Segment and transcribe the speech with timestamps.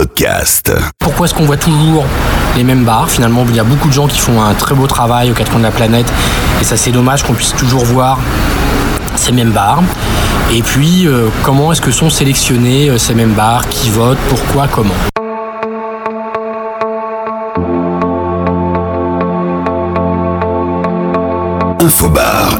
[0.00, 0.72] podcast.
[0.98, 2.06] Pourquoi est-ce qu'on voit toujours
[2.56, 4.86] les mêmes bars Finalement, il y a beaucoup de gens qui font un très beau
[4.86, 6.10] travail aux quatre coins de la planète.
[6.58, 8.18] Et ça, c'est dommage qu'on puisse toujours voir
[9.14, 9.82] ces mêmes bars.
[10.50, 13.68] Et puis, euh, comment est-ce que sont sélectionnés euh, ces mêmes bars?
[13.68, 14.16] Qui votent?
[14.30, 14.68] Pourquoi?
[14.68, 14.94] Comment?
[21.78, 22.58] Infobar.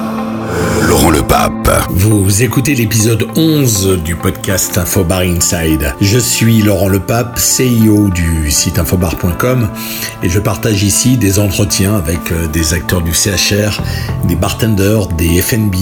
[1.88, 5.94] Vous écoutez l'épisode 11 du podcast Infobar Inside.
[6.00, 9.70] Je suis Laurent Le Pape, CEO du site infobar.com
[10.22, 13.80] et je partage ici des entretiens avec euh, des acteurs du CHR,
[14.24, 15.74] des bartenders, des FNB,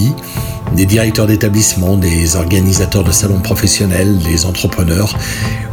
[0.73, 5.13] des directeurs d'établissement, des organisateurs de salons professionnels, des entrepreneurs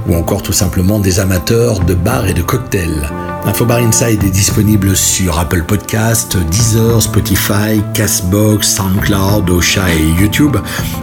[0.08, 3.08] ou encore tout simplement des amateurs de bars et de cocktails.
[3.46, 10.56] Infobar Inside est disponible sur Apple Podcast, Deezer, Spotify, Castbox, SoundCloud, Osha et YouTube.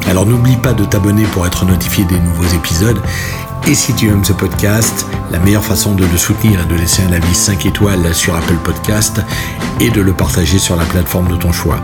[0.10, 3.00] Alors n'oublie pas de t'abonner pour être notifié des nouveaux épisodes.
[3.66, 7.04] Et si tu aimes ce podcast, la meilleure façon de le soutenir est de laisser
[7.04, 9.22] un avis 5 étoiles sur Apple Podcast
[9.80, 11.80] et de le partager sur la plateforme de ton choix.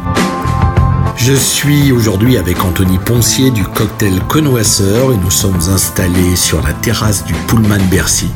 [1.21, 6.71] Je suis aujourd'hui avec Anthony Poncier du Cocktail Connoisseur et nous sommes installés sur la
[6.71, 8.29] terrasse du Pullman Bercy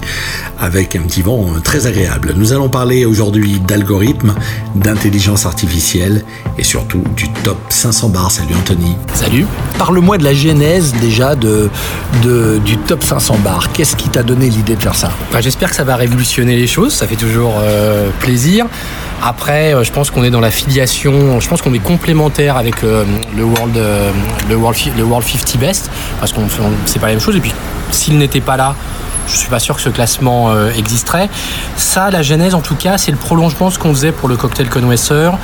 [0.60, 2.34] avec un petit vent très agréable.
[2.36, 4.34] Nous allons parler aujourd'hui d'algorithmes,
[4.76, 6.26] d'intelligence artificielle
[6.58, 8.32] et surtout du top 500 bars.
[8.32, 8.98] Salut Anthony.
[9.14, 9.46] Salut.
[9.78, 11.70] Parle-moi de la genèse déjà de,
[12.22, 13.72] de du top 500 bars.
[13.72, 15.10] Qu'est-ce qui t'a donné l'idée de faire ça?
[15.32, 16.94] Bah, J'espère que ça va révolutionner les choses.
[16.94, 18.68] Ça fait toujours euh, plaisir.
[19.26, 21.40] Après, euh, je pense qu'on est dans la filiation.
[21.40, 24.12] Je pense qu'on est complémentaire avec euh, le World, euh,
[24.50, 26.42] le World, Fi- le World 50 Best parce qu'on
[26.86, 27.36] c'est pas la même chose.
[27.38, 27.54] Et puis,
[27.92, 28.76] s'il n'était pas là,
[29.28, 31.30] je suis pas sûr que ce classement euh, existerait.
[31.78, 34.36] Ça, la genèse, en tout cas, c'est le prolongement de ce qu'on faisait pour le
[34.36, 35.38] cocktail connoisseur,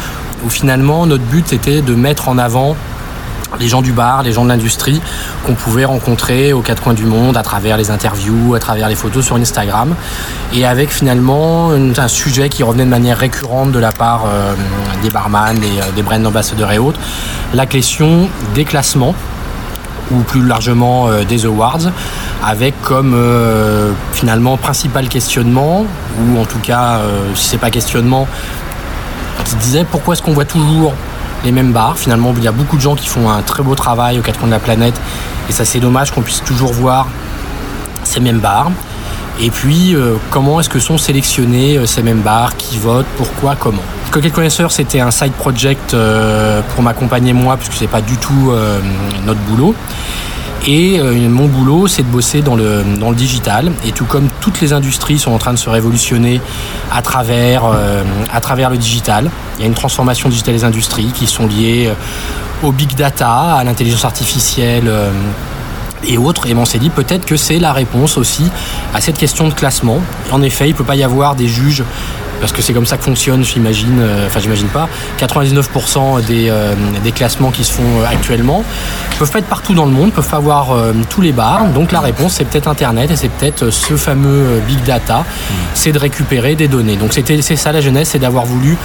[0.45, 2.75] où finalement notre but était de mettre en avant
[3.59, 5.01] les gens du bar, les gens de l'industrie
[5.45, 8.95] qu'on pouvait rencontrer aux quatre coins du monde à travers les interviews, à travers les
[8.95, 9.95] photos sur Instagram,
[10.53, 14.53] et avec finalement un sujet qui revenait de manière récurrente de la part euh,
[15.01, 16.99] des barman, des, euh, des brand ambassadeurs et autres,
[17.53, 19.15] la question des classements
[20.11, 21.91] ou plus largement euh, des awards,
[22.43, 23.15] avec comme
[24.13, 25.85] finalement principal questionnement,
[26.21, 27.01] ou en tout cas,
[27.35, 28.27] si c'est pas questionnement,
[29.43, 30.93] qui disait pourquoi est-ce qu'on voit toujours
[31.43, 31.97] les mêmes bars.
[31.97, 34.39] Finalement, il y a beaucoup de gens qui font un très beau travail aux quatre
[34.39, 34.99] coins de la planète,
[35.49, 37.07] et ça c'est dommage qu'on puisse toujours voir
[38.03, 38.71] ces mêmes bars.
[39.41, 42.57] Et puis, euh, comment est-ce que sont sélectionnés euh, ces mêmes bars?
[42.57, 43.07] Qui votent?
[43.15, 43.55] Pourquoi?
[43.55, 43.81] Comment?
[44.11, 48.51] Cocktail Connaisseur, c'était un side project euh, pour m'accompagner moi, puisque c'est pas du tout
[49.25, 49.75] notre boulot.
[50.67, 53.71] Et euh, mon boulot, c'est de bosser dans le, dans le digital.
[53.85, 56.41] Et tout comme toutes les industries sont en train de se révolutionner
[56.91, 58.03] à travers, euh,
[58.33, 61.87] à travers le digital, il y a une transformation digitale des industries qui sont liées
[61.87, 64.91] euh, au big data, à l'intelligence artificielle.
[66.07, 66.47] et autres.
[66.47, 68.49] Et on s'est dit peut-être que c'est la réponse aussi
[68.93, 69.99] à cette question de classement.
[70.31, 71.83] En effet, il ne peut pas y avoir des juges
[72.39, 74.87] parce que c'est comme ça que fonctionne, j'imagine, euh, enfin j'imagine pas,
[75.19, 76.73] 99% des, euh,
[77.03, 78.63] des classements qui se font euh, actuellement
[79.17, 80.75] peuvent pas être partout dans le monde, peuvent pas avoir
[81.09, 81.65] tous les bars.
[81.73, 85.25] Donc la réponse c'est peut-être Internet et c'est peut-être ce fameux big data,
[85.73, 86.95] c'est de récupérer des données.
[86.95, 88.77] Donc c'était c'est ça la jeunesse, c'est d'avoir voulu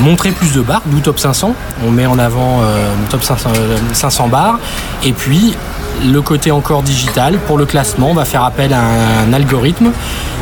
[0.00, 1.54] montrer plus de bars, d'où top 500.
[1.84, 4.58] On met en avant euh, top 500, euh, 500 bars.
[5.04, 5.54] Et puis,
[6.04, 8.80] le côté encore digital, pour le classement, on va faire appel à
[9.26, 9.90] un, algorithme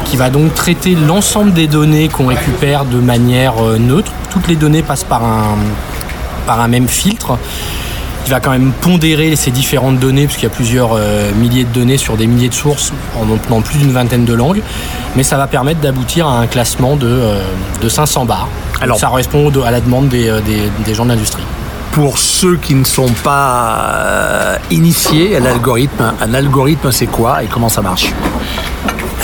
[0.07, 4.12] qui va donc traiter l'ensemble des données qu'on récupère de manière euh, neutre.
[4.31, 5.57] Toutes les données passent par un,
[6.47, 7.39] par un même filtre.
[8.27, 11.73] Il va quand même pondérer ces différentes données, puisqu'il y a plusieurs euh, milliers de
[11.73, 12.93] données sur des milliers de sources
[13.51, 14.62] en, plus d'une vingtaine de langues.
[15.17, 17.43] Mais ça va permettre d'aboutir à un classement de, euh,
[17.83, 18.49] de 500 bars.
[18.81, 21.43] Alors- ça correspond à la demande des, des- des gens de l'industrie.
[21.93, 27.47] Pour ceux qui ne sont pas euh, initiés à l'algorithme, un algorithme c'est quoi et
[27.47, 28.13] comment ça marche?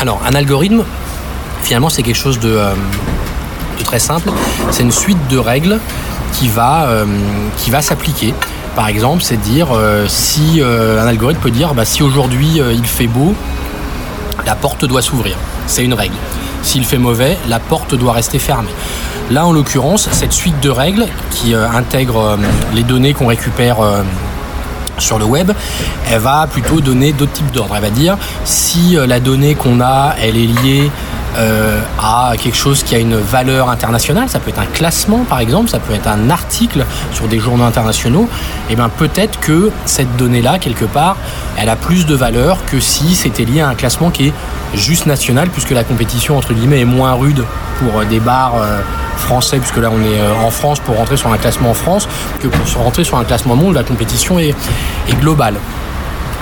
[0.01, 0.85] Alors, un algorithme,
[1.63, 2.75] finalement, c'est quelque chose de, euh,
[3.79, 4.31] de très simple.
[4.71, 5.81] C'est une suite de règles
[6.35, 7.07] qui va, euh,
[7.69, 8.35] va s'appliquer.
[8.77, 9.69] Par exemple, c'est dire
[10.07, 13.35] si un algorithme peut dire bah, si aujourd'hui il fait beau,
[14.47, 15.37] la porte doit s'ouvrir.
[15.67, 16.15] C'est une règle.
[16.63, 18.71] S'il fait mauvais, la porte doit rester fermée.
[19.31, 22.37] Là, en l'occurrence, cette suite de règles qui euh, intègre euh,
[22.75, 24.03] les données qu'on récupère euh,
[24.97, 25.53] sur le web,
[26.11, 27.77] elle va plutôt donner d'autres types d'ordres.
[27.77, 30.91] Elle va dire si la donnée qu'on a, elle est liée
[31.37, 35.41] euh, à quelque chose qui a une valeur internationale, ça peut être un classement par
[35.41, 38.29] exemple, ça peut être un article sur des journaux internationaux,
[38.71, 41.17] et bien peut-être que cette donnée-là, quelque part,
[41.57, 44.33] elle a plus de valeur que si c'était lié à un classement qui est
[44.75, 47.45] juste national, puisque la compétition entre guillemets est moins rude
[47.79, 48.81] pour euh, des bars euh,
[49.17, 52.09] français, puisque là on est en France pour rentrer sur un classement en France,
[52.41, 54.55] que pour rentrer sur un classement monde, la compétition est
[55.21, 55.57] globale.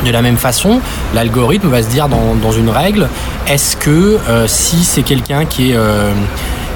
[0.05, 0.81] De la même façon,
[1.15, 3.09] l'algorithme va se dire dans, une règle,
[3.47, 5.79] est-ce que euh, si c'est quelqu'un qui est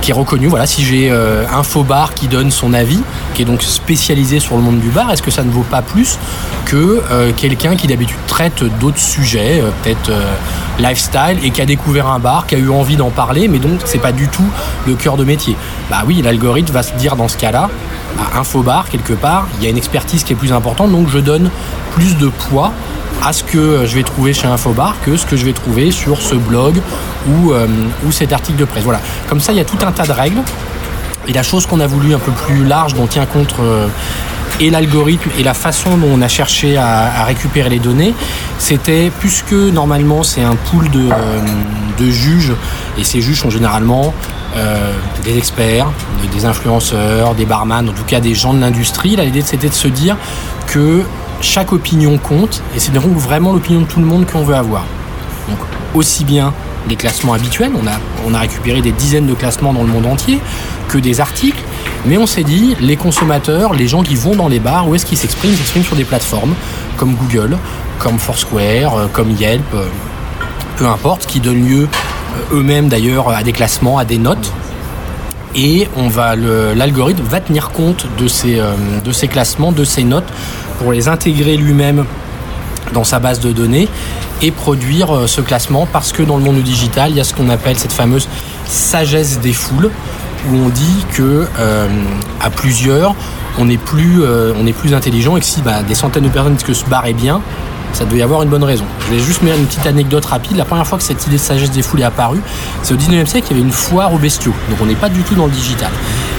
[0.00, 0.46] qui est reconnu.
[0.46, 3.00] Voilà, si j'ai euh, un faux bar qui donne son avis,
[3.34, 5.82] qui est donc spécialisé sur le monde du bar, est-ce que ça ne vaut pas
[5.82, 6.18] plus
[6.64, 10.10] que euh, quelqu'un qui d'habitude traite d'autres sujets, euh, peut-être
[10.78, 13.80] lifestyle, et qui a découvert un bar, qui a eu envie d'en parler, mais donc
[13.84, 14.48] c'est pas du tout
[14.86, 15.56] le cœur de métier?
[15.90, 17.68] Bah oui, l'algorithme va se dire dans ce cas-là,
[18.16, 20.90] bah, un faux bar quelque part, il y a une expertise qui est plus importante,
[20.90, 21.50] donc je donne
[21.94, 22.72] plus de poids
[23.22, 26.20] à ce que je vais trouver chez Infobar que ce que je vais trouver sur
[26.20, 26.80] ce blog
[27.28, 27.66] ou, euh,
[28.06, 28.84] ou cet article de presse.
[28.84, 29.00] Voilà.
[29.28, 30.40] Comme ça, il y a tout un tas de règles.
[31.28, 33.86] Et la chose qu'on a voulu un peu plus large, dont tient compte euh,
[34.58, 38.14] et l'algorithme et la façon dont on a cherché à, récupérer les données,
[38.58, 41.40] c'était puisque normalement c'est un pool de, euh,
[41.98, 42.54] de, juges,
[42.98, 44.14] et ces juges sont généralement
[45.24, 45.86] des experts,
[46.34, 49.86] des influenceurs, des barman, en tout cas des gens de l'industrie, l'idée c'était de se
[49.86, 50.16] dire
[50.66, 51.04] que
[51.40, 54.84] chaque opinion compte et c'est donc vraiment l'opinion de tout le monde qu'on veut avoir.
[55.48, 55.58] Donc
[55.94, 56.52] aussi bien
[56.88, 60.06] des classements habituels, on a, on a récupéré des dizaines de classements dans le monde
[60.06, 60.40] entier,
[60.88, 61.62] que des articles,
[62.06, 65.04] mais on s'est dit, les consommateurs, les gens qui vont dans les bars, où est-ce
[65.04, 65.52] qu'ils s'expriment?
[65.52, 66.54] Ils s'expriment sur des plateformes
[66.96, 67.56] comme Google,
[67.98, 69.86] comme Foursquare, euh, comme Yelp, euh,
[70.76, 71.82] peu importe, qui donnent lieu
[72.52, 74.52] euh, eux-mêmes d'ailleurs à des classements, à des notes.
[75.54, 75.88] Et
[76.76, 78.60] l'algorithme va tenir compte de ces,
[79.04, 80.28] de ces classements, de ces notes
[80.78, 82.06] pour les intégrer lui-même
[82.92, 83.88] dans sa base de données
[84.42, 85.86] et produire euh, ce classement.
[85.90, 88.28] Parce que dans le monde digital, il y a ce qu'on appelle cette fameuse
[88.66, 89.90] sagesse des foules
[90.48, 91.88] où on dit que euh,
[92.40, 93.14] à plusieurs,
[93.58, 96.28] on est plus, euh, on est plus intelligent et que si bah, des centaines de
[96.28, 97.42] personnes disent que ce bar est bien,
[97.92, 98.84] ça devait y avoir une bonne raison.
[99.06, 100.56] Je vais juste mettre une petite anecdote rapide.
[100.56, 102.40] La première fois que cette idée de sagesse des foules est apparue,
[102.82, 104.54] c'est au 19e siècle, il y avait une foire aux bestiaux.
[104.68, 105.90] Donc on n'est pas du tout dans le digital.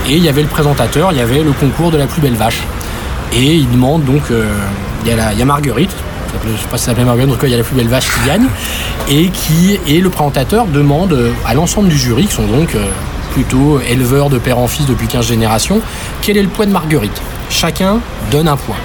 [0.08, 2.36] Et il y avait le présentateur, il y avait le concours de la plus belle
[2.36, 2.62] vache.
[3.34, 4.52] Et il demande donc, euh,
[5.06, 5.92] il y, a Marguerite,
[6.46, 7.64] je ne sais pas si ça s'appelle Marguerite, en tout cas il y a la
[7.64, 8.46] plus belle vache qui gagne,
[9.10, 12.86] et qui et le présentateur demande euh, à l'ensemble du jury, qui sont donc euh,
[13.34, 15.82] plutôt éleveurs de père en fils depuis 15 générations,
[16.22, 17.22] quel est le poids de Marguerite?
[17.50, 18.00] Chacun
[18.32, 18.78] donne un poids.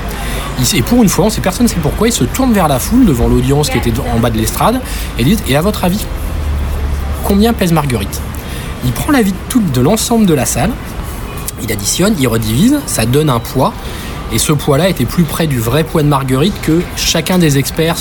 [0.74, 2.78] Et pour une fois, on sait personne ne sait pourquoi, il se tourne vers la
[2.78, 4.80] foule devant l'audience qui était en bas de l'estrade
[5.18, 6.04] et dit Et à votre avis,
[7.24, 8.20] combien pèse Marguerite?
[8.84, 10.70] Il prend l'avis de, de l'ensemble de la salle,
[11.62, 13.72] il additionne, il redivise, ça donne un poids
[14.32, 17.96] et ce poids-là était plus près du vrai poids de Marguerite que chacun des experts.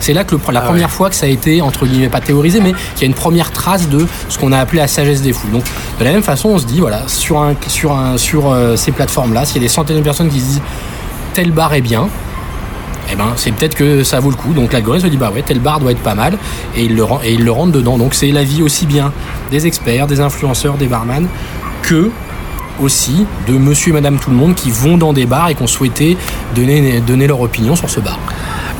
[0.00, 2.60] C'est là que la ah première fois que ça a été, entre guillemets, pas théorisé,
[2.60, 5.32] mais qu'il y a une première trace de ce qu'on a appelé la sagesse des
[5.32, 5.52] foules.
[5.52, 5.64] Donc,
[5.98, 8.90] de la même façon, on se dit, voilà, sur, un, sur, un, sur euh, ces
[8.90, 10.62] plateformes-là, s'il y a des centaines de personnes qui se disent
[11.38, 12.08] tel bar est bien,
[13.12, 14.54] eh ben, c'est peut-être que ça vaut le coup.
[14.54, 16.36] Donc l'algorithme se dit bah ouais, tel bar doit être pas mal
[16.76, 17.96] et il le, et il le rentre dedans.
[17.96, 19.12] Donc c'est l'avis aussi bien
[19.52, 21.28] des experts, des influenceurs, des barman
[21.82, 22.10] que
[22.80, 25.62] aussi de monsieur et madame tout le monde qui vont dans des bars et qui
[25.62, 26.16] ont souhaité
[26.56, 28.18] donner, leur opinion sur ce bar.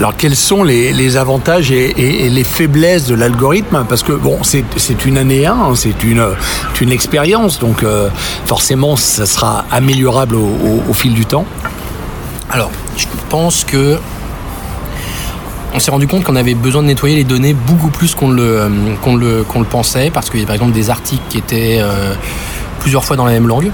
[0.00, 3.84] Alors quels sont les, avantages et, les faiblesses de l'algorithme?
[3.88, 6.26] Parce que bon, c'est une année 1, hein, c'est une,
[6.80, 8.08] une expérience, donc euh,
[8.46, 11.46] forcément ça sera améliorable au, fil du temps.
[12.50, 13.98] Alors, je pense que
[15.74, 18.42] on s'est rendu compte qu'on avait besoin de nettoyer les données beaucoup plus qu'on le,
[18.42, 22.14] euh, pensait, parce qu'il y a par exemple des articles qui étaient euh,
[22.80, 23.70] plusieurs fois dans la même langue.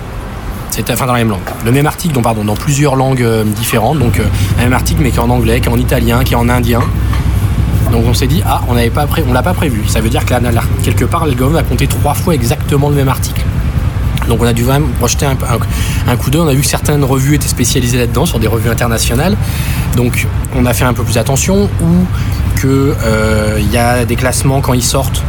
[0.70, 1.38] C'était enfin dans la même langue.
[1.64, 4.00] Le même article, pardon, dans plusieurs langues euh, différentes.
[4.00, 4.20] Donc
[4.58, 6.48] un même article mais qui est en anglais, qui est en italien, qui est en
[6.48, 6.80] indien.
[7.92, 9.84] Donc on s'est dit ah on n'avait pas l'a pas prévu.
[9.86, 10.34] Ça veut dire que
[10.82, 13.44] quelque part l'algorithme a compté trois fois exactement le même article.
[14.28, 16.40] Donc on a dû vraiment projeter un, coup d'œil.
[16.42, 19.36] On a vu que certaines revues étaient spécialisées là-dedans, sur des revues internationales.
[19.96, 20.26] Donc
[20.56, 21.68] on a fait un peu plus attention.
[21.80, 22.06] Ou
[22.60, 25.22] qu'il euh, y a des classements quand ils sortent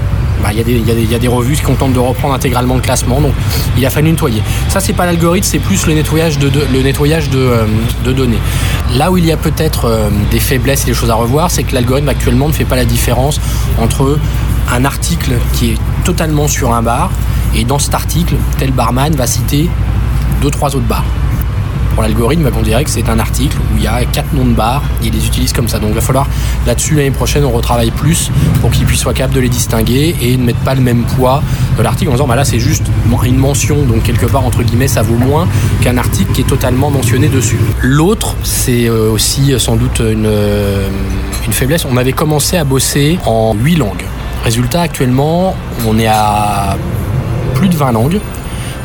[0.44, 3.34] bah, il y, a des revues qui contentent de reprendre intégralement le classement, donc
[3.78, 4.44] il a fallu nettoyer.
[4.70, 6.52] Ça, c'est pas l'algorithme, c'est plus le nettoyage de,
[7.36, 7.66] euh,
[8.04, 8.38] données.
[8.96, 11.64] Là où il y a peut-être euh, des faiblesses et des choses à revoir, c'est
[11.64, 13.42] que l'algorithme actuellement ne fait pas la différence
[13.80, 14.20] entre
[14.72, 17.12] un article qui est totalement sur un bar
[17.56, 19.70] et dans cet article, tel barman va citer
[20.42, 21.06] deux trois autres bars
[21.96, 24.54] pour l'algorithme, on dirait que c'est un article où il y a quatre noms de
[24.54, 25.80] bars il les utilise comme ça.
[25.80, 26.28] Donc il va falloir
[26.68, 30.36] là-dessus l'année prochaine on retravaille plus pour qu'il puisse soit capable de les distinguer et
[30.36, 31.42] ne mettre pas le même poids
[31.78, 32.84] de l'article en disant bah là c'est juste
[33.24, 35.48] une mention donc quelque part entre guillemets ça vaut moins
[35.82, 37.58] qu'un article qui est totalement mentionné dessus.
[37.82, 40.90] L'autre c'est euh, aussi sans doute une, euh,
[41.48, 41.86] une faiblesse.
[41.90, 44.04] On avait commencé à bosser en huit langues.
[44.44, 45.56] Résultat actuellement
[45.88, 46.78] on est à
[47.56, 48.20] plus de 20 langues.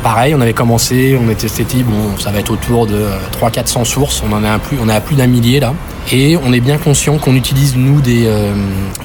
[0.03, 3.05] Pareil, on avait commencé, on était dit, bon, ça va être autour de
[3.39, 5.75] 300-400 sources, on en a plus, on a plus d'un millier là.
[6.11, 8.55] Et on est bien conscient qu'on utilise, nous, des, euh,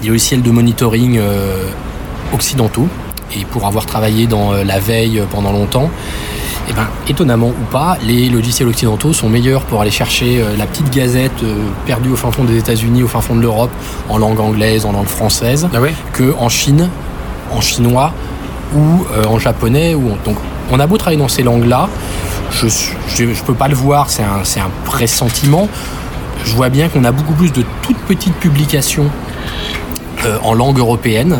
[0.05, 1.67] logiciels de monitoring euh,
[2.33, 2.87] occidentaux.
[3.37, 5.89] Et pour avoir travaillé dans euh, la veille pendant longtemps,
[6.69, 10.89] eh ben, étonnamment ou pas, les logiciels occidentaux sont meilleurs pour aller chercher la petite
[10.91, 11.43] gazette
[11.85, 13.69] perdue au fin fond des États-Unis, au fin fond de l'Europe,
[14.09, 15.77] en langue anglaise, en langue française, ah
[16.13, 16.89] que en Chine,
[17.51, 18.13] en chinois
[18.73, 19.95] ou euh, en japonais.
[19.95, 20.37] Ou donc,
[20.71, 21.89] on a beau travailler dans ces langues-là,
[22.51, 25.67] je ne peux pas le voir, c'est un, pressentiment.
[26.45, 29.09] Je vois bien qu'on a beaucoup plus de toutes petites publications
[30.43, 31.39] en langue européenne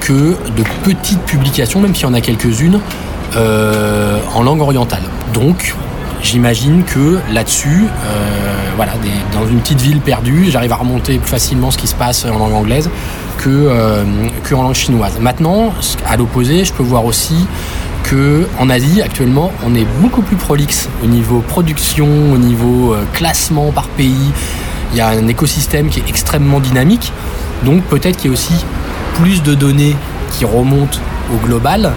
[0.00, 2.80] que de petites publications, même s'il y en a quelques-unes,
[3.36, 5.02] euh, en langue orientale.
[5.32, 5.74] Donc,
[6.22, 8.94] j'imagine que là-dessus, euh, voilà,
[9.34, 12.38] dans une petite ville perdue, j'arrive à remonter plus facilement ce qui se passe en
[12.38, 12.88] langue anglaise
[13.36, 14.04] que, euh,
[14.54, 15.18] en langue chinoise.
[15.20, 15.74] Maintenant,
[16.08, 17.46] à l'opposé, je peux voir aussi
[18.04, 23.70] que en Asie actuellement, on est beaucoup plus prolixe au niveau production, au niveau classement
[23.70, 24.32] par pays.
[24.92, 27.12] Il y a un écosystème qui est extrêmement dynamique.
[27.66, 28.64] Donc peut-être qu'il y a aussi
[29.16, 29.94] plus de données
[30.32, 30.98] qui remontent
[31.34, 31.92] au global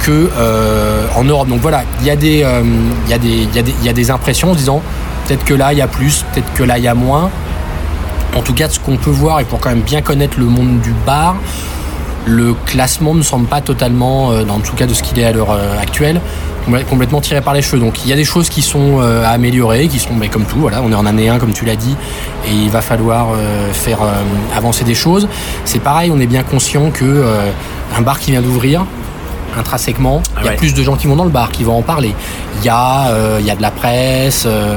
[0.00, 1.48] que euh, en Europe.
[1.48, 2.62] Donc voilà, il y, a des, euh,
[3.08, 4.82] y, a des, impressions en disant
[5.26, 7.30] peut-être que là il y a plus, peut-être que là il y a moins.
[8.36, 10.44] En tout cas, de ce qu'on peut voir, et pour quand même bien connaître le
[10.44, 11.36] monde du bar,
[12.26, 15.32] le classement ne semble pas totalement, euh, dans tout cas de ce qu'il est à
[15.32, 16.20] l'heure actuelle,
[16.90, 17.80] complètement tiré par les cheveux.
[17.80, 20.58] Donc il y a des choses qui sont à améliorer, qui sont mais comme tout,
[20.58, 21.94] voilà, on est en année 1 comme tu l'as dit,
[22.46, 23.28] et il va falloir
[23.72, 24.00] faire
[24.54, 25.28] avancer des choses.
[25.64, 27.24] C'est pareil, on est bien conscient que
[27.96, 28.84] un bar qui vient d'ouvrir,
[29.58, 30.22] intrinsèquement.
[30.36, 31.82] Ah il y a plus de gens qui vont dans le bar, qui vont en
[31.82, 32.14] parler.
[32.58, 34.44] Il y a, euh, il y a de la presse.
[34.46, 34.76] Euh.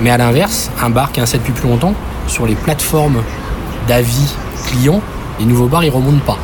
[0.00, 1.94] Mais à l'inverse, un bar qui a un set depuis plus longtemps,
[2.26, 3.22] sur les plateformes
[3.88, 4.34] d'avis
[4.66, 5.00] clients,
[5.38, 6.38] les nouveaux bars, ils remontent pas.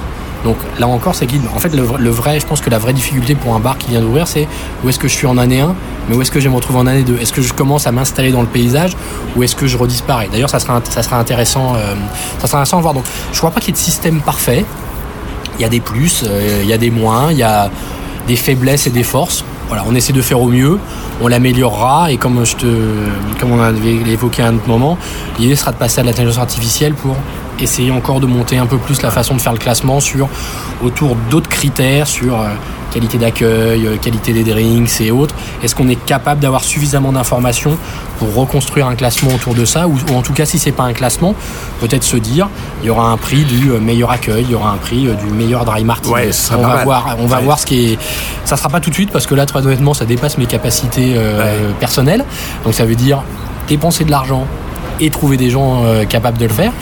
[0.45, 1.43] Donc là encore, c'est guide.
[1.55, 4.01] En fait, le, vrai, je pense que la vraie difficulté pour un bar qui vient
[4.01, 4.47] d'ouvrir, c'est
[4.85, 5.75] où est-ce que je suis en année 1,
[6.09, 7.93] mais où est-ce que je me retrouve en année 2 Est-ce que je commence à
[7.93, 8.97] m'installer dans le paysage
[9.35, 12.95] ou est-ce que je redisparais D'ailleurs, ça sera, euh, ça sera intéressant à voir.
[12.95, 14.65] Donc, je crois pas qu'il y ait de système parfait.
[15.59, 17.71] Il y a des plus, euh, il y a des moins, il y a
[18.29, 19.45] des faiblesses et des forces.
[19.69, 20.79] Voilà, on essaie de faire au mieux,
[21.21, 22.67] on l'améliorera et comme, je te,
[23.41, 24.97] comme on avait évoqué à un autre moment,
[25.39, 27.17] l'idée sera de passer à l'intelligence artificielle pour
[27.61, 30.29] essayer encore de monter un peu plus la façon de faire le classement sur
[30.83, 32.49] autour d'autres critères, sur euh,
[32.93, 35.35] qualité d'accueil, euh, qualité des drinks et autres.
[35.63, 37.77] Est-ce qu'on est capable d'avoir suffisamment d'informations
[38.19, 40.93] pour reconstruire un classement autour de ça ou, en tout cas si c'est pas un
[40.93, 41.35] classement,
[41.81, 42.49] peut-être se dire
[42.83, 45.33] il y aura un prix du euh, meilleur accueil, il y aura un prix du
[45.33, 46.15] meilleur dry martini.
[46.53, 47.99] on va voir, on va voir ce qui est.
[48.45, 51.17] Ça sera pas tout de suite parce que là très honnêtement ça dépasse mes capacités
[51.81, 52.25] personnelles.
[52.65, 53.23] Donc ça veut dire
[53.69, 54.47] dépenser de l'argent
[55.01, 56.73] et trouver des gens euh, capables de le faire.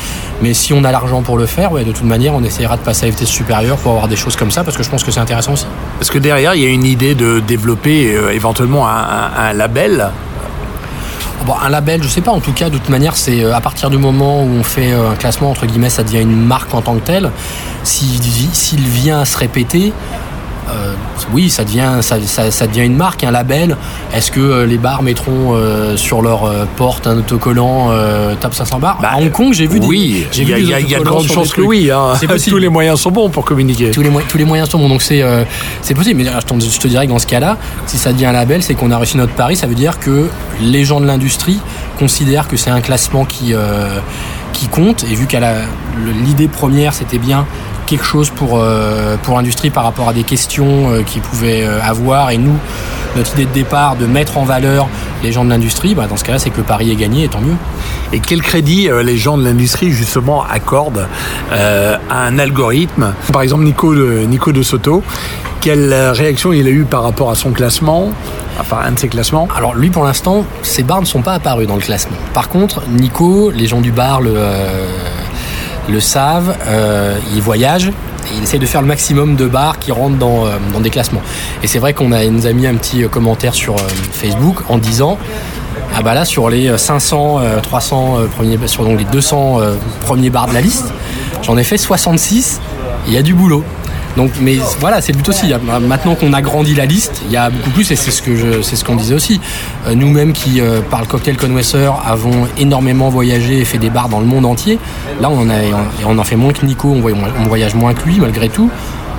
[0.42, 2.82] Mais si on a l'argent pour le faire, ouais, de toute manière, on essaiera de
[2.82, 5.10] passer à vitesse supérieure pour avoir des choses comme ça, parce que je pense que
[5.10, 5.66] c'est intéressant aussi.
[5.98, 10.10] Parce que derrière, il y a une idée de développer euh, éventuellement un, label?
[11.46, 12.32] Bon, un label, je sais pas.
[12.32, 14.92] En tout cas, de toute manière, c'est euh, à partir du moment où on fait
[14.92, 17.30] un classement entre guillemets, ça devient une marque en tant que telle.
[17.82, 19.92] S'il vient à se répéter,
[20.70, 20.94] euh,
[21.32, 23.76] oui, ça devient, ça, devient une marque, un label.
[24.14, 27.90] Est-ce que euh, les bars mettront euh, sur leur porte un autocollant
[28.40, 29.86] Top 500 bars bah, À Hong Kong, j'ai vu des.
[29.86, 31.90] Oui, il y, a, de grandes chances que oui.
[31.90, 32.14] Hein.
[32.48, 33.90] Tous les moyens sont bons pour communiquer.
[33.90, 35.22] Tous les, tous les moyens sont bons, donc c'est
[35.82, 36.20] c'est possible.
[36.22, 38.62] Mais je te, je te, dirais que dans ce cas-là, si ça devient un label,
[38.62, 39.56] c'est qu'on a réussi notre pari.
[39.56, 40.28] Ça veut dire que
[40.60, 41.58] les gens de l'industrie
[41.98, 43.54] considèrent que c'est un classement qui,
[44.52, 45.04] qui compte.
[45.04, 45.40] Et vu qu'à
[46.24, 47.46] l'idée première, c'était bien
[47.86, 51.80] quelque chose pour, euh, pour l'industrie par rapport à des questions euh, qu'ils pouvaient euh,
[51.82, 52.30] avoir.
[52.30, 52.56] Et nous,
[53.16, 54.88] notre idée de départ de mettre en valeur
[55.22, 57.28] les gens de l'industrie, bah, dans ce cas-là, c'est que le pari est gagné et
[57.28, 57.56] tant mieux.
[58.12, 61.06] Et quel crédit les gens de l'industrie, justement, accordent
[61.50, 63.14] à un algorithme?
[63.32, 65.02] Par exemple, Nico de, Nico de Soto,
[65.60, 68.10] quelle réaction il a eu par rapport à son classement?
[68.60, 69.48] Enfin, un de ses classements?
[69.56, 72.16] Alors lui, pour l'instant, ses bars ne sont pas apparus dans le classement.
[72.34, 74.34] Par contre, Nico, les gens du bar le,
[75.88, 77.88] le savent, euh, ils voyagent.
[77.88, 81.20] Et ils essayent de faire le maximum de bars qui rentrent dans, euh, des classements.
[81.62, 83.76] Et c'est vrai qu'on a, nous a mis un petit euh, commentaire sur
[84.12, 85.18] Facebook en disant
[85.96, 89.60] ah bah là sur les 500, 300 premiers, sur donc les 200
[90.00, 90.92] premiers bars de la liste,
[91.42, 92.60] j'en ai fait 66.
[93.06, 93.62] Il y a du boulot.
[94.16, 95.52] Donc, mais voilà, c'est le but aussi.
[95.80, 98.84] Maintenant qu'on a la liste, il y a beaucoup plus, et c'est ce que ce
[98.84, 99.40] qu'on disait aussi.
[99.86, 104.08] Euh, nous-mêmes qui, euh, par le cocktail connoisseur, avons énormément voyagé et fait des bars
[104.08, 104.78] dans le monde entier.
[105.20, 105.54] Là, on a,
[106.06, 108.70] on en fait moins que Nico, on voyage moins que lui, malgré tout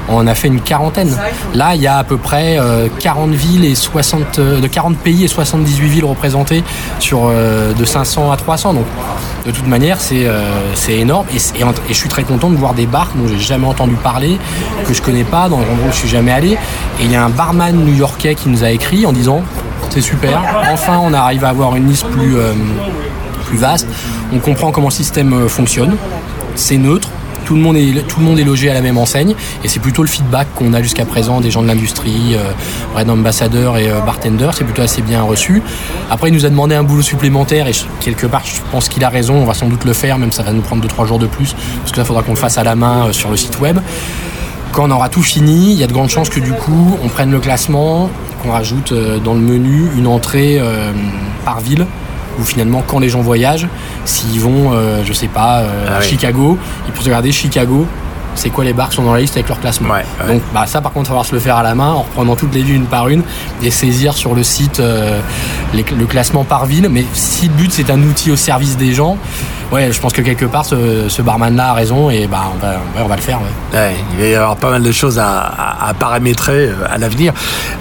[0.10, 1.12] on a fait une quarantaine.
[1.54, 2.60] Là, il y a à peu près
[3.00, 6.64] 40 euh, villes et 60, euh, de 40 pays et 78 villes représentées
[7.00, 8.74] sur euh, de 500 à 300.
[8.74, 8.86] Donc,
[9.46, 10.28] de toute manière, c'est
[10.90, 11.26] énorme.
[11.34, 11.40] Et,
[11.90, 14.38] je suis très content de voir des bars dont j'ai jamais entendu parler,
[14.88, 16.54] que je connais pas, dans endroits où je suis jamais allé.
[17.00, 19.42] Et il y a un barman new-yorkais qui nous a écrit en disant
[19.92, 20.42] c'est super,
[20.74, 22.36] enfin on arrive à avoir une liste plus,
[23.46, 23.88] plus vaste,
[24.34, 25.96] on comprend comment le système fonctionne,
[26.56, 27.10] c'est neutre,
[27.46, 29.36] tout le monde est, logé à la même enseigne.
[29.64, 33.78] Et c'est plutôt le feedback qu'on a jusqu'à présent des gens de l'industrie, euh, ambassadeurs
[33.78, 34.54] et bartenders.
[34.56, 35.62] C'est plutôt assez bien reçu.
[36.10, 39.10] Après, il nous a demandé un boulot supplémentaire et quelque part, je pense qu'il a
[39.10, 39.36] raison.
[39.36, 41.56] On va sans doute le faire, même ça va nous prendre 2-3 jours de plus,
[41.80, 43.80] parce que là, il faudra qu'on le fasse à la main sur le site web.
[44.72, 47.08] Quand on aura tout fini, il y a de grandes chances que du coup, on
[47.08, 48.10] prenne le classement,
[48.44, 50.92] qu'on rajoute euh, dans le menu une entrée euh,
[51.46, 51.86] par ville
[52.40, 53.68] où finalement quand les gens voyagent,
[54.06, 57.86] s'ils vont, euh, je sais pas, ah à Chicago, ils peuvent regarder Chicago,
[58.36, 59.90] c'est quoi les bars qui sont dans la liste avec leur classement.
[60.28, 62.02] Donc bah, ça par contre, il va falloir se le faire à la main en
[62.02, 63.24] reprenant toutes les villes une par une
[63.64, 64.82] et saisir sur le site
[65.74, 66.90] le classement par ville.
[66.90, 69.18] Mais si le but c'est un outil au service des gens,
[69.72, 73.08] ouais, je pense que quelque part, ce, barman-là a raison et bah, on, va, on
[73.08, 73.40] va le faire.
[73.74, 77.34] il va y avoir pas mal de choses à, paramétrer euh, à l'avenir.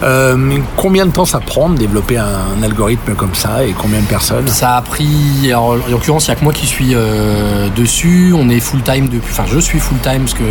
[0.02, 4.06] Euh, combien de temps ça prend de développer un, algorithme comme ça et combien de
[4.06, 4.48] personnes?
[4.48, 8.34] Ça a pris, en l'occurrence, il n'y a que moi qui suis euh, dessus.
[8.36, 10.44] On est full-time depuis, enfin, je suis full-time parce que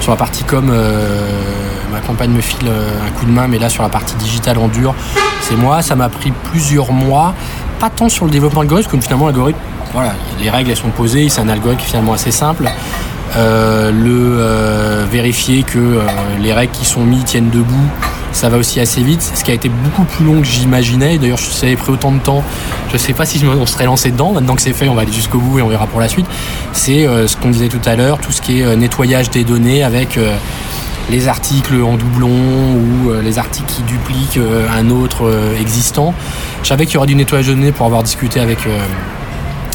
[0.00, 0.72] sur la partie com,
[1.92, 4.68] ma compagne me file un coup de main, mais là sur la partie digitale en
[4.68, 4.94] dur,
[5.42, 5.82] c'est moi.
[5.82, 7.34] Ça m'a pris plusieurs mois,
[7.80, 9.58] pas tant sur le développement algorithme, comme finalement l'algorithme
[9.92, 12.68] voilà, les règles elles sont posées, c'est un algorithme finalement assez simple.
[13.36, 16.02] Euh, le euh, vérifier que euh,
[16.40, 17.74] les règles qui sont mises tiennent debout,
[18.32, 19.22] ça va aussi assez vite.
[19.34, 21.18] Ce qui a été beaucoup plus long que j'imaginais.
[21.18, 22.42] D'ailleurs, ça avait pris autant de temps.
[22.88, 24.32] Je ne sais pas si on serait lancé dedans.
[24.32, 26.26] Maintenant que c'est fait, on va aller jusqu'au bout et on verra pour la suite.
[26.72, 30.18] C'est ce qu'on disait tout à l'heure, tout ce qui est nettoyage des données avec
[31.10, 34.38] les articles en doublon ou les articles qui dupliquent
[34.72, 35.30] un autre
[35.60, 36.14] existant.
[36.62, 38.58] Je savais qu'il y aurait du nettoyage de données pour avoir discuté avec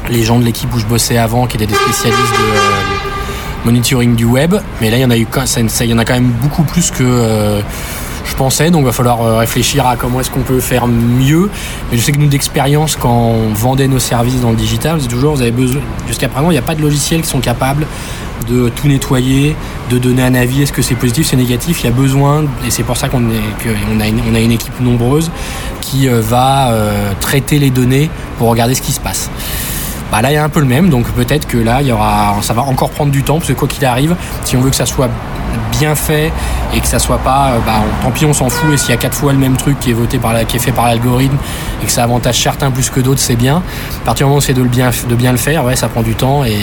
[0.09, 4.15] les gens de l'équipe où je bossais avant, qui étaient des spécialistes de euh, monitoring
[4.15, 4.55] du web.
[4.81, 7.61] Mais là, il y en a quand même beaucoup plus que euh,
[8.25, 8.71] je pensais.
[8.71, 11.49] Donc, il va falloir euh, réfléchir à comment est-ce qu'on peut faire mieux.
[11.91, 15.07] Mais je sais que nous, d'expérience, quand on vendait nos services dans le digital, c'est
[15.07, 15.81] toujours, vous avez besoin.
[16.07, 17.85] Jusqu'à présent, il n'y a pas de logiciels qui sont capables
[18.49, 19.55] de tout nettoyer,
[19.89, 22.71] de donner un avis, est-ce que c'est positif, c'est négatif, il y a besoin, et
[22.71, 25.31] c'est pour ça qu'on a une équipe nombreuse
[25.79, 26.73] qui va
[27.21, 29.29] traiter les données pour regarder ce qui se passe.
[30.13, 31.91] Bah là il y a un peu le même, donc peut-être que là il y
[31.91, 34.69] aura, ça va encore prendre du temps, parce que quoi qu'il arrive, si on veut
[34.69, 35.09] que ça soit
[35.71, 36.31] bien fait
[36.73, 38.93] et que ça soit pas, euh, bah, tant pis on s'en fout, et s'il y
[38.93, 40.87] a quatre fois le même truc qui est voté par la, qui est fait par
[40.87, 41.37] l'algorithme
[41.81, 43.61] et que ça avantage certains plus que d'autres, c'est bien.
[44.01, 45.87] À partir du moment où c'est de, le bien, de bien le faire, ouais, ça
[45.87, 46.57] prend du temps et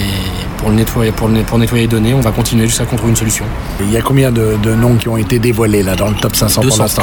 [0.59, 3.17] pour, le nettoyer, pour, pour nettoyer les données, on va continuer jusqu'à qu'on trouve une
[3.17, 3.45] solution.
[3.81, 6.63] Il y a combien de, noms qui ont été dévoilés là dans le top 500
[6.63, 7.03] pour l'instant?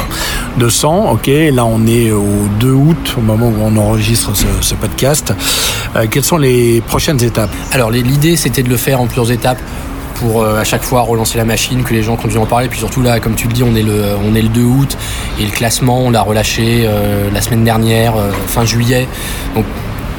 [0.58, 1.30] 200, ok.
[1.52, 5.32] Là on est au 2 août, au moment où on enregistre ce, podcast.
[5.96, 7.50] Euh, quelles sont les prochaines étapes?
[7.72, 9.58] Alors l'idée c'était de le faire en plusieurs étapes
[10.18, 12.68] pour euh, à chaque fois relancer la machine, que les gens continuent à en parler.
[12.68, 14.96] Puis surtout là, comme tu le dis, on est le, on est le 2 août
[15.40, 19.06] et le classement, on l'a relâché euh, la semaine dernière, euh, fin juillet.
[19.54, 19.64] Donc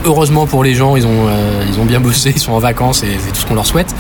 [0.06, 1.28] heureusement pour les gens, ils ont,
[1.68, 3.94] ils ont bien bossé, ils sont en vacances et c'est tout ce qu'on leur souhaite.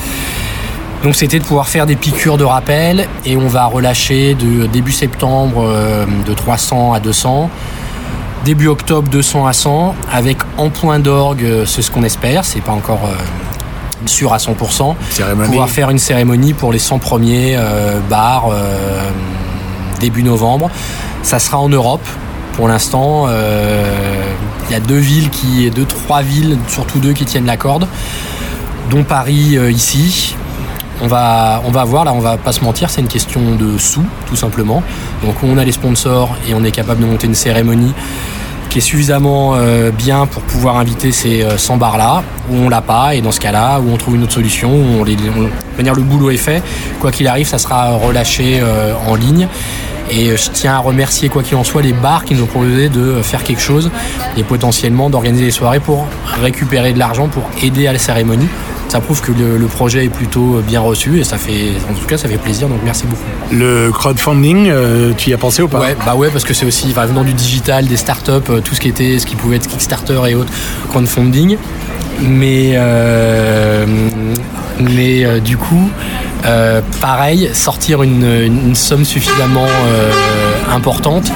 [1.03, 4.91] Donc c'était de pouvoir faire des piqûres de rappel et on va relâcher de début
[4.91, 5.69] septembre
[6.25, 7.49] de 300 à 200
[8.45, 12.71] début octobre 200 à 100 avec en point d'orgue c'est ce qu'on espère c'est pas
[12.71, 13.01] encore
[14.05, 14.95] sûr à 100%.
[15.45, 19.09] Pouvoir faire une cérémonie pour les 100 premiers euh, bars euh,
[19.99, 20.69] début novembre.
[21.23, 22.05] Ça sera en Europe.
[22.53, 24.33] Pour l'instant, euh,
[24.69, 27.87] il y a deux villes qui, deux trois villes, surtout deux qui tiennent la corde,
[28.89, 30.35] dont Paris ici.
[31.01, 33.77] On va, on va voir, là on va pas se mentir, c'est une question de
[33.77, 34.83] sous tout simplement.
[35.23, 37.93] Donc on a les sponsors et on est capable de monter une cérémonie
[38.69, 42.69] qui est suffisamment euh, bien pour pouvoir inviter ces 100 euh, bars là où on
[42.69, 46.01] l'a pas et dans ce cas-là où on trouve une autre solution où les, le
[46.01, 46.61] boulot est fait.
[46.99, 49.47] Quoi qu'il arrive ça sera relâché euh, en ligne.
[50.11, 52.89] Et je tiens à remercier quoi qu'il en soit les bars qui nous ont proposé
[52.89, 53.91] de faire quelque chose
[54.37, 56.07] et potentiellement d'organiser des soirées pour
[56.41, 58.47] récupérer de l'argent pour aider à la cérémonie
[58.89, 62.17] ça prouve que le, projet est plutôt bien reçu et ça fait, en tout cas,
[62.17, 62.67] ça fait plaisir.
[62.67, 63.21] Donc merci beaucoup.
[63.51, 65.79] Le crowdfunding, euh, tu y as pensé ou pas?
[65.79, 68.81] Ouais, bah ouais, parce que c'est aussi, venant du digital, des startups, euh, tout ce
[68.81, 70.51] qui était, ce qui pouvait être Kickstarter et autres,
[70.89, 71.57] crowdfunding.
[72.21, 73.85] Mais, euh,
[74.79, 75.89] mais du coup,
[76.99, 79.67] pareil, sortir une somme suffisamment
[80.73, 81.31] importante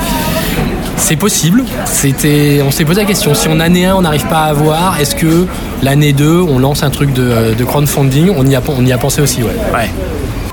[1.04, 1.64] c'est possible.
[1.86, 3.34] C'était, on s'est posé la question.
[3.34, 5.48] Si en année 1, on n'arrive pas à avoir, est-ce que
[5.84, 9.22] l'année 2, on lance un truc de, crowdfunding on y, a, on y a pensé
[9.22, 9.50] aussi, ouais.
[9.74, 9.90] ouais.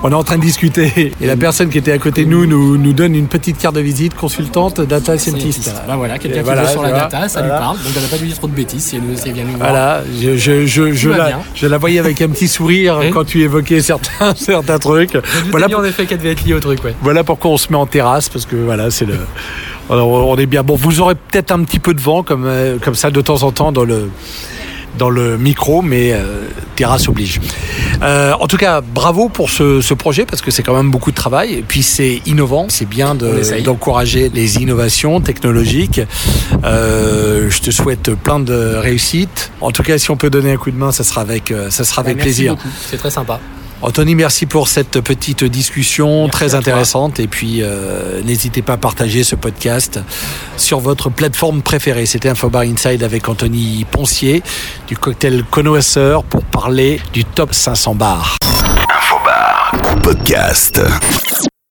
[0.03, 2.47] On est en train de discuter et la personne qui était à côté de nous
[2.47, 5.75] nous, donne une petite carte de visite, consultante data scientist.
[5.87, 7.77] Voilà, quelqu'un qui sur la data, ça lui parle.
[7.77, 9.71] Donc elle n'a pas dû dire trop de bêtises si elle, vient nous voir.
[9.71, 13.83] Voilà, je, je, je, la, je, la, voyais avec un petit sourire quand tu évoquais
[13.83, 15.19] certains, certains trucs.
[15.51, 15.81] Voilà pour...
[15.81, 16.95] en effet qu'elle devait être liée au truc, ouais.
[17.03, 19.17] Voilà pourquoi on se met en terrasse parce que voilà, c'est le.
[19.91, 20.63] Alors, on est bien.
[20.63, 23.43] Bon, vous aurez peut-être un petit peu de vent comme, euh, comme ça de temps
[23.43, 24.09] en temps dans le
[24.99, 27.41] dans le micro, mais euh, terrasse oblige.
[28.03, 31.11] Euh, en tout cas, bravo pour ce, ce projet parce que c'est quand même beaucoup
[31.11, 32.67] de travail et puis c'est innovant.
[32.69, 33.27] C'est bien de-
[33.63, 36.01] d'encourager les innovations technologiques.
[36.65, 39.51] Euh, je te souhaite plein de réussite.
[39.61, 41.71] En tout cas, si on peut donner un coup de main, ça sera avec, euh,
[41.71, 42.57] ça sera avec Bah, Merci plaisir.
[42.91, 43.41] C'est très sympa.
[43.83, 46.59] Anthony, merci pour cette petite discussion Merci très toi.
[46.59, 47.19] intéressante.
[47.19, 50.01] Et puis, euh, n'hésitez pas à partager ce podcast
[50.57, 52.05] sur votre plateforme préférée.
[52.07, 54.43] C'était Infobar Inside avec Anthony Poncier
[54.87, 58.37] du cocktail Connoisseur pour parler du top 500 bars.
[58.95, 59.73] Infobar.
[60.03, 60.81] Podcast.